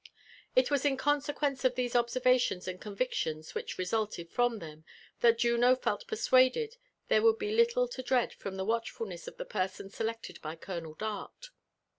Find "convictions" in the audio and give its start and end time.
2.81-3.53